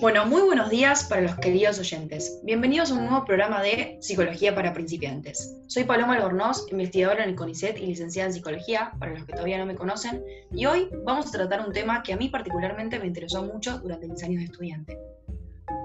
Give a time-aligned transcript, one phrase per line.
[0.00, 2.40] Bueno, muy buenos días para los queridos oyentes.
[2.42, 5.54] Bienvenidos a un nuevo programa de Psicología para principiantes.
[5.66, 9.58] Soy Paloma Albornoz, investigadora en el CONICET y licenciada en Psicología, para los que todavía
[9.58, 10.24] no me conocen,
[10.54, 14.08] y hoy vamos a tratar un tema que a mí particularmente me interesó mucho durante
[14.08, 14.98] mis años de estudiante.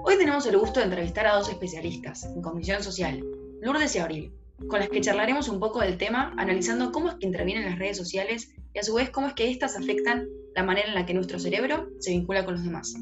[0.04, 3.22] Hoy tenemos el gusto de entrevistar a dos especialistas en cognición social,
[3.60, 4.32] Lourdes y Abril,
[4.66, 7.98] con las que charlaremos un poco del tema, analizando cómo es que intervienen las redes
[7.98, 11.12] sociales y a su vez cómo es que éstas afectan la manera en la que
[11.12, 12.94] nuestro cerebro se vincula con los demás.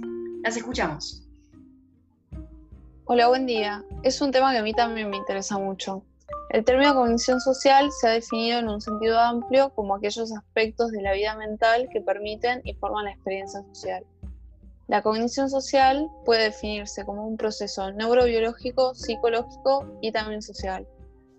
[0.45, 1.27] Las escuchamos.
[3.07, 3.83] Hola, buen día.
[4.03, 6.05] Es un tema que a mí también me interesa mucho.
[6.51, 11.01] El término cognición social se ha definido en un sentido amplio como aquellos aspectos de
[11.01, 14.05] la vida mental que permiten y forman la experiencia social.
[14.87, 20.87] La cognición social puede definirse como un proceso neurobiológico, psicológico y también social,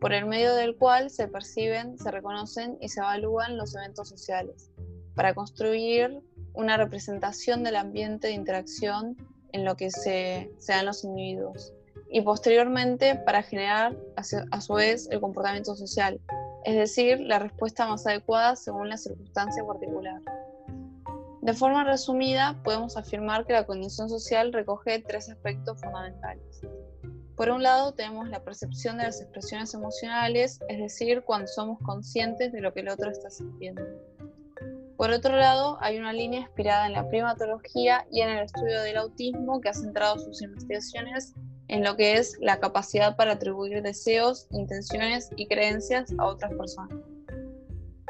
[0.01, 4.71] por el medio del cual se perciben, se reconocen y se evalúan los eventos sociales,
[5.13, 6.23] para construir
[6.55, 9.17] una representación del ambiente de interacción
[9.51, 11.73] en lo que se, dan los individuos
[12.09, 16.19] y posteriormente para generar a su vez el comportamiento social,
[16.63, 20.21] es decir, la respuesta más adecuada según la circunstancia particular.
[21.41, 26.61] De forma resumida, podemos afirmar que la condición social recoge tres aspectos fundamentales.
[27.35, 32.51] Por un lado, tenemos la percepción de las expresiones emocionales, es decir, cuando somos conscientes
[32.51, 33.83] de lo que el otro está sintiendo.
[34.97, 38.97] Por otro lado, hay una línea inspirada en la primatología y en el estudio del
[38.97, 41.33] autismo que ha centrado sus investigaciones
[41.67, 46.97] en lo que es la capacidad para atribuir deseos, intenciones y creencias a otras personas.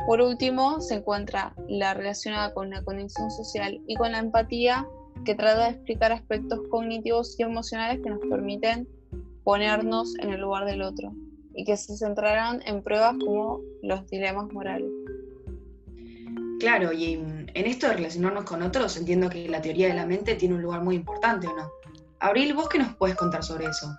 [0.06, 4.88] Por último, se encuentra la relacionada con la conexión social y con la empatía,
[5.24, 8.88] que trata de explicar aspectos cognitivos y emocionales que nos permiten
[9.44, 11.14] ponernos en el lugar del otro
[11.56, 14.92] y que se centrarán en pruebas como los dilemas morales.
[16.66, 20.34] Claro, y en esto de relacionarnos con otros, entiendo que la teoría de la mente
[20.34, 21.72] tiene un lugar muy importante, ¿o no?
[22.20, 23.96] Abril, ¿vos qué nos puedes contar sobre eso?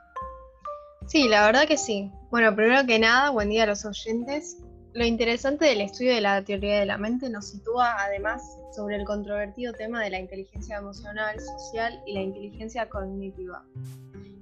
[1.06, 2.10] Sí, la verdad que sí.
[2.28, 4.56] Bueno, primero que nada, buen día a los oyentes.
[4.94, 8.42] Lo interesante del estudio de la teoría de la mente nos sitúa además
[8.74, 13.64] sobre el controvertido tema de la inteligencia emocional, social y la inteligencia cognitiva.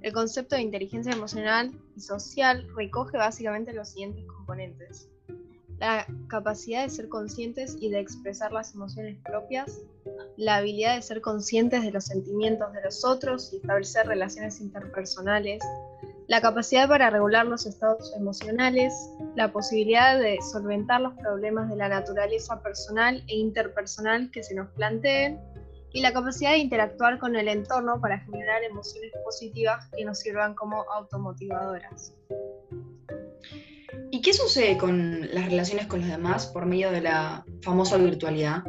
[0.01, 5.11] El concepto de inteligencia emocional y social recoge básicamente los siguientes componentes
[5.79, 9.81] la capacidad de ser conscientes y de expresar las emociones propias,
[10.37, 15.63] la habilidad de ser conscientes de los sentimientos de los otros y establecer relaciones interpersonales,
[16.27, 18.95] la capacidad para regular los estados emocionales,
[19.35, 24.71] la posibilidad de solventar los problemas de la naturaleza personal e interpersonal que se nos
[24.71, 25.39] planteen,
[25.95, 30.55] y la capacidad de interactuar con el entorno para generar emociones positivas que nos sirvan
[30.55, 32.13] como automotivadoras.
[34.25, 38.65] ¿Y qué sucede con las relaciones con los demás por medio de la famosa virtualidad?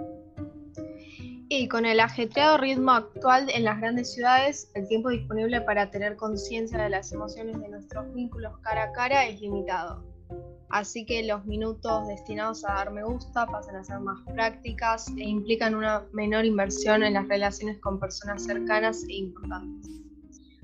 [1.48, 6.18] Y con el ajetreado ritmo actual en las grandes ciudades, el tiempo disponible para tener
[6.18, 10.04] conciencia de las emociones de nuestros vínculos cara a cara es limitado.
[10.72, 15.24] Así que los minutos destinados a dar me gusta pasan a ser más prácticas e
[15.24, 20.05] implican una menor inversión en las relaciones con personas cercanas e importantes.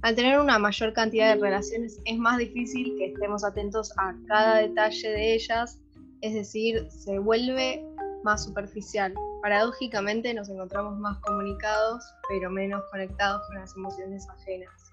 [0.02, 4.58] Al tener una mayor cantidad de relaciones es más difícil que estemos atentos a cada
[4.58, 5.80] detalle de ellas,
[6.22, 7.86] es decir, se vuelve
[8.24, 9.14] más superficial.
[9.44, 14.92] Paradójicamente nos encontramos más comunicados, pero menos conectados con las emociones ajenas.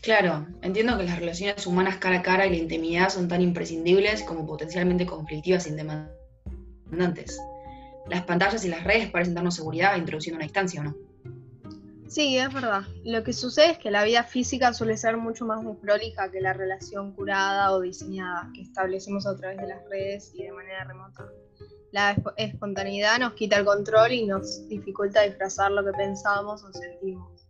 [0.00, 4.22] Claro, entiendo que las relaciones humanas cara a cara y la intimidad son tan imprescindibles
[4.22, 7.38] como potencialmente conflictivas y demandantes.
[8.08, 10.94] Las pantallas y las redes parecen darnos seguridad introduciendo una distancia, ¿o no?
[12.14, 12.82] Sí, es verdad.
[13.02, 16.52] Lo que sucede es que la vida física suele ser mucho más desprolija que la
[16.52, 21.26] relación curada o diseñada que establecemos a través de las redes y de manera remota.
[21.90, 27.48] La espontaneidad nos quita el control y nos dificulta disfrazar lo que pensamos o sentimos.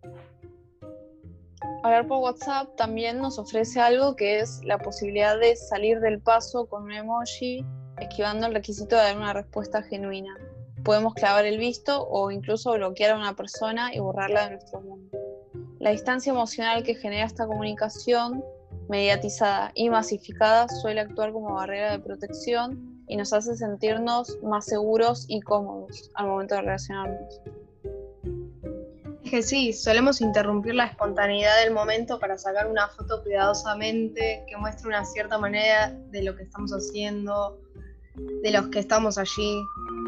[1.83, 6.65] Hablar por WhatsApp también nos ofrece algo que es la posibilidad de salir del paso
[6.71, 7.67] con un emoji,
[8.01, 10.35] esquivando el requisito de dar una respuesta genuina
[10.85, 15.19] podemos clavar el visto o incluso bloquear a una persona y borrarla de nuestro mundo.
[15.81, 18.45] La distancia emocional que genera esta comunicación
[18.89, 25.27] mediatizada y masificada suele actuar como barrera de protección y nos hace sentirnos más seguros
[25.29, 27.41] y cómodos al momento de relacionarnos.
[29.25, 34.57] Es que sí, solemos interrumpir la espontaneidad del momento para sacar una foto cuidadosamente que
[34.59, 37.59] muestre una cierta manera de lo que estamos haciendo,
[38.43, 39.63] de los que estamos allí.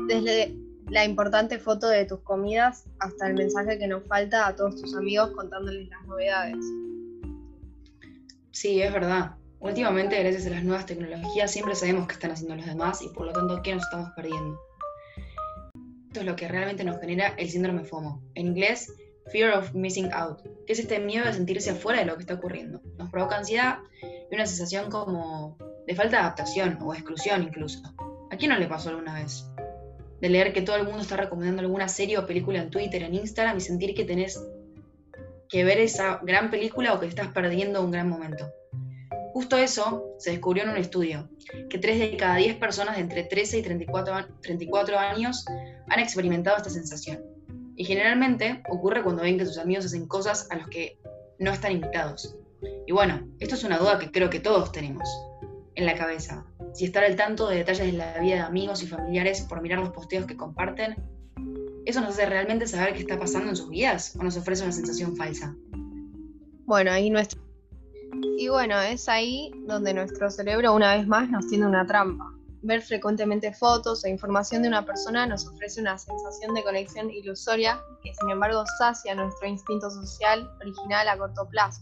[0.07, 0.55] Desde
[0.89, 4.95] la importante foto de tus comidas hasta el mensaje que nos falta a todos tus
[4.95, 6.65] amigos contándoles las novedades.
[8.53, 9.33] Sí, es verdad.
[9.59, 13.27] Últimamente, gracias a las nuevas tecnologías, siempre sabemos qué están haciendo los demás y por
[13.27, 14.61] lo tanto qué nos estamos perdiendo.
[16.07, 18.93] Esto es lo que realmente nos genera el síndrome FOMO, en inglés
[19.33, 22.35] Fear of Missing Out, que es este miedo de sentirse afuera de lo que está
[22.35, 22.81] ocurriendo.
[22.97, 23.79] Nos provoca ansiedad
[24.31, 27.83] y una sensación como de falta de adaptación o exclusión incluso.
[28.31, 29.45] ¿A quién no le pasó alguna vez?
[30.21, 33.15] De leer que todo el mundo está recomendando alguna serie o película en Twitter, en
[33.15, 34.43] Instagram y sentir que tenés
[35.49, 38.51] que ver esa gran película o que estás perdiendo un gran momento.
[39.33, 41.29] Justo eso se descubrió en un estudio,
[41.69, 45.45] que 3 de cada 10 personas de entre 13 y 34, 34 años
[45.89, 47.23] han experimentado esta sensación.
[47.77, 50.99] Y generalmente ocurre cuando ven que sus amigos hacen cosas a las que
[51.39, 52.35] no están invitados.
[52.87, 55.07] Y bueno, esto es una duda que creo que todos tenemos
[55.75, 56.47] en la cabeza.
[56.77, 59.79] Si estar al tanto de detalles de la vida de amigos y familiares por mirar
[59.79, 60.95] los posteos que comparten,
[61.87, 64.73] ¿eso nos hace realmente saber qué está pasando en sus vidas o nos ofrece una
[64.73, 65.57] sensación falsa?
[66.67, 66.91] Bueno.
[66.99, 72.31] Y bueno, es ahí donde nuestro cerebro una vez más nos tiene una trampa.
[72.61, 77.81] Ver frecuentemente fotos e información de una persona nos ofrece una sensación de conexión ilusoria
[78.03, 81.81] que sin embargo sacia nuestro instinto social original a corto plazo.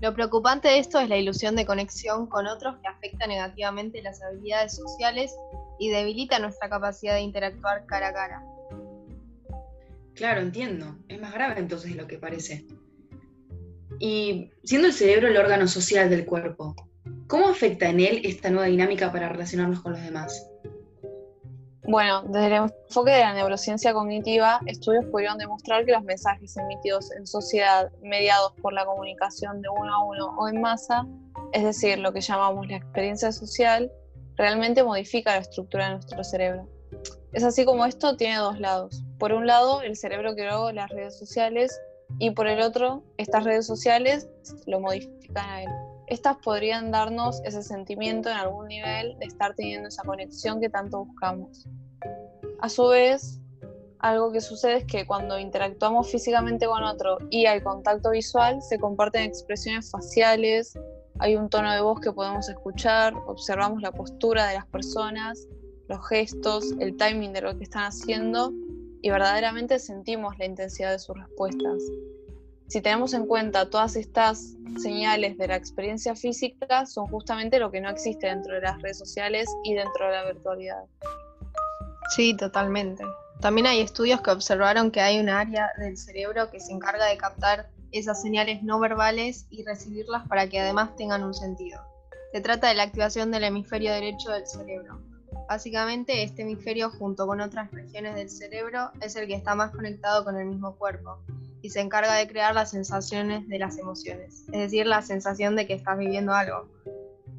[0.00, 4.22] Lo preocupante de esto es la ilusión de conexión con otros que afecta negativamente las
[4.22, 5.34] habilidades sociales
[5.78, 8.44] y debilita nuestra capacidad de interactuar cara a cara.
[10.14, 10.96] Claro, entiendo.
[11.08, 12.66] Es más grave entonces de lo que parece.
[13.98, 16.74] Y siendo el cerebro el órgano social del cuerpo,
[17.30, 20.50] ¿Cómo afecta en él esta nueva dinámica para relacionarnos con los demás?
[21.90, 27.10] Bueno, desde el enfoque de la neurociencia cognitiva, estudios pudieron demostrar que los mensajes emitidos
[27.10, 31.04] en sociedad mediados por la comunicación de uno a uno o en masa,
[31.50, 33.90] es decir, lo que llamamos la experiencia social,
[34.36, 36.68] realmente modifica la estructura de nuestro cerebro.
[37.32, 39.02] Es así como esto tiene dos lados.
[39.18, 41.76] Por un lado, el cerebro creó las redes sociales
[42.20, 44.28] y por el otro, estas redes sociales
[44.64, 49.88] lo modifican a él estas podrían darnos ese sentimiento en algún nivel de estar teniendo
[49.88, 51.68] esa conexión que tanto buscamos.
[52.60, 53.40] A su vez,
[54.00, 58.78] algo que sucede es que cuando interactuamos físicamente con otro y hay contacto visual, se
[58.78, 60.76] comparten expresiones faciales,
[61.20, 65.46] hay un tono de voz que podemos escuchar, observamos la postura de las personas,
[65.86, 68.52] los gestos, el timing de lo que están haciendo
[69.00, 71.80] y verdaderamente sentimos la intensidad de sus respuestas.
[72.70, 77.80] Si tenemos en cuenta todas estas señales de la experiencia física, son justamente lo que
[77.80, 80.84] no existe dentro de las redes sociales y dentro de la virtualidad.
[82.14, 83.02] Sí, totalmente.
[83.40, 87.16] También hay estudios que observaron que hay un área del cerebro que se encarga de
[87.16, 91.80] captar esas señales no verbales y recibirlas para que además tengan un sentido.
[92.32, 95.00] Se trata de la activación del hemisferio derecho del cerebro.
[95.48, 100.22] Básicamente, este hemisferio junto con otras regiones del cerebro es el que está más conectado
[100.24, 101.18] con el mismo cuerpo
[101.62, 105.66] y se encarga de crear las sensaciones de las emociones, es decir, la sensación de
[105.66, 106.68] que estás viviendo algo.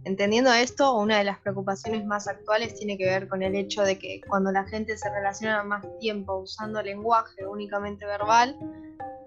[0.04, 4.00] Entendiendo esto, una de las preocupaciones más actuales tiene que ver con el hecho de
[4.00, 8.58] que cuando la gente se relaciona más tiempo usando lenguaje únicamente verbal,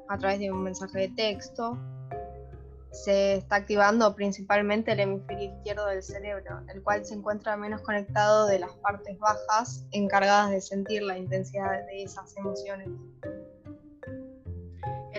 [0.08, 1.78] a través de un mensaje de texto,
[2.90, 8.46] se está activando principalmente el hemisferio izquierdo del cerebro, el cual se encuentra menos conectado
[8.46, 12.88] de las partes bajas encargadas de sentir la intensidad de esas emociones.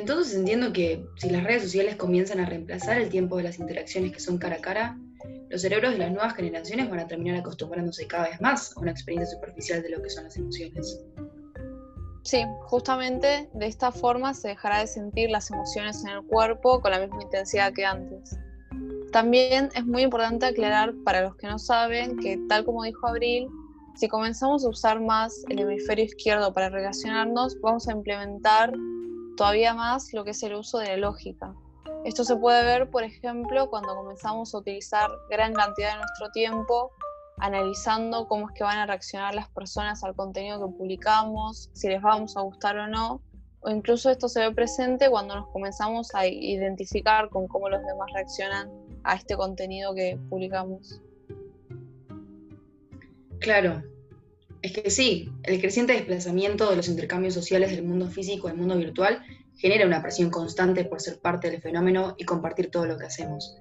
[0.07, 4.11] Entonces entiendo que si las redes sociales comienzan a reemplazar el tiempo de las interacciones
[4.11, 4.99] que son cara a cara,
[5.49, 8.91] los cerebros de las nuevas generaciones van a terminar acostumbrándose cada vez más a una
[8.91, 11.03] experiencia superficial de lo que son las emociones.
[12.21, 16.91] Sí, justamente de esta forma se dejará de sentir las emociones en el cuerpo con
[16.91, 18.37] la misma intensidad que antes.
[19.11, 23.47] También es muy importante aclarar para los que no saben que, tal como dijo Abril,
[23.95, 28.71] si comenzamos a usar más el hemisferio izquierdo para relacionarnos, vamos a implementar
[29.35, 31.53] todavía más lo que es el uso de la lógica.
[32.03, 36.91] Esto se puede ver, por ejemplo, cuando comenzamos a utilizar gran cantidad de nuestro tiempo
[37.37, 42.01] analizando cómo es que van a reaccionar las personas al contenido que publicamos, si les
[42.01, 43.21] vamos a gustar o no,
[43.59, 48.07] o incluso esto se ve presente cuando nos comenzamos a identificar con cómo los demás
[48.13, 48.69] reaccionan
[49.03, 51.01] a este contenido que publicamos.
[53.39, 53.83] Claro,
[54.65, 58.75] es que sí, el creciente desplazamiento de los intercambios sociales del mundo físico al mundo
[58.75, 59.21] virtual
[59.55, 63.59] genera una presión constante por ser parte del fenómeno y compartir todo lo que hacemos.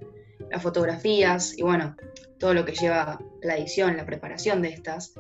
[0.51, 1.95] Las fotografías y bueno,
[2.39, 5.13] todo lo que lleva la edición, la preparación de estas,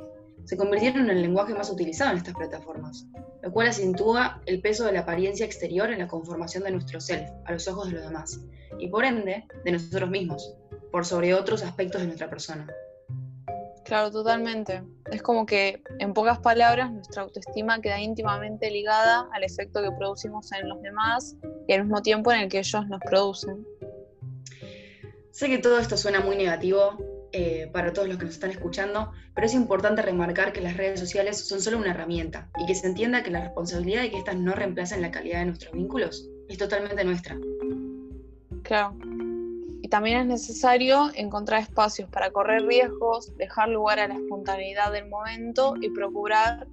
[0.45, 3.05] se convirtieron en el lenguaje más utilizado en estas plataformas,
[3.43, 7.29] lo cual acentúa el peso de la apariencia exterior en la conformación de nuestro self
[7.45, 8.41] a los ojos de los demás,
[8.79, 10.55] y por ende de nosotros mismos,
[10.91, 12.67] por sobre otros aspectos de nuestra persona.
[13.85, 14.83] Claro, totalmente.
[15.11, 20.51] Es como que, en pocas palabras, nuestra autoestima queda íntimamente ligada al efecto que producimos
[20.53, 21.37] en los demás
[21.69, 23.67] y al mismo tiempo en el que ellos nos producen.
[25.31, 26.97] Sé que todo esto suena muy negativo
[27.33, 31.01] eh, para todos los que nos están escuchando, pero es importante remarcar que las redes
[31.01, 34.37] sociales son solo una herramienta y que se entienda que la responsabilidad de que éstas
[34.37, 37.37] no reemplacen la calidad de nuestros vínculos es totalmente nuestra.
[38.63, 38.97] Claro.
[39.95, 45.77] También es necesario encontrar espacios para correr riesgos, dejar lugar a la espontaneidad del momento
[45.81, 46.67] y procurar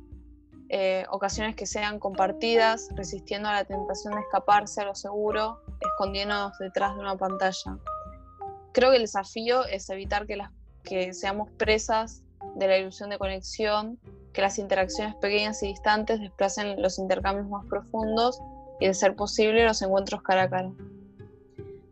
[0.70, 6.58] eh, ocasiones que sean compartidas, resistiendo a la tentación de escaparse a lo seguro, escondiéndonos
[6.58, 7.78] detrás de una pantalla.
[8.72, 10.50] Creo que el desafío es evitar que, las,
[10.84, 12.24] que seamos presas
[12.56, 14.00] de la ilusión de conexión,
[14.34, 18.42] que las interacciones pequeñas y distantes desplacen los intercambios más profundos
[18.80, 20.72] y, de ser posible, los encuentros cara a cara.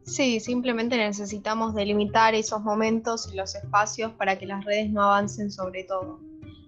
[0.09, 5.51] Sí, simplemente necesitamos delimitar esos momentos y los espacios para que las redes no avancen
[5.51, 6.19] sobre todo.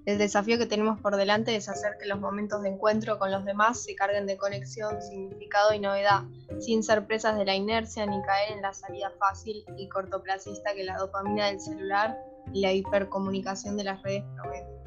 [0.06, 3.44] El desafío que tenemos por delante es hacer que los momentos de encuentro con los
[3.44, 6.22] demás se carguen de conexión, significado y novedad,
[6.60, 10.84] sin ser presas de la inercia ni caer en la salida fácil y cortoplacista que
[10.84, 12.16] la dopamina del celular
[12.54, 14.81] y la hipercomunicación de las redes prometen.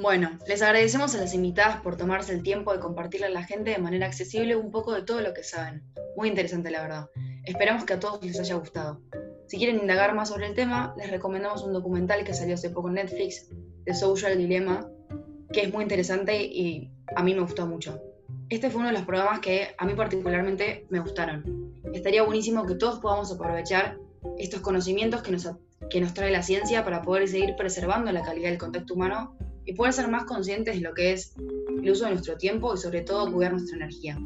[0.00, 3.72] Bueno, les agradecemos a las invitadas por tomarse el tiempo de compartirle a la gente
[3.72, 5.82] de manera accesible un poco de todo lo que saben.
[6.16, 7.10] Muy interesante, la verdad.
[7.44, 9.00] Esperamos que a todos les haya gustado.
[9.48, 12.86] Si quieren indagar más sobre el tema, les recomendamos un documental que salió hace poco
[12.86, 13.48] en Netflix,
[13.86, 14.88] The Social Dilemma,
[15.52, 18.00] que es muy interesante y a mí me gustó mucho.
[18.50, 21.74] Este fue uno de los programas que a mí particularmente me gustaron.
[21.92, 23.98] Estaría buenísimo que todos podamos aprovechar
[24.38, 25.50] estos conocimientos que nos,
[25.90, 29.36] que nos trae la ciencia para poder seguir preservando la calidad del contacto humano
[29.68, 31.34] y poder ser más conscientes de lo que es
[31.82, 34.18] el uso de nuestro tiempo y sobre todo cuidar nuestra energía.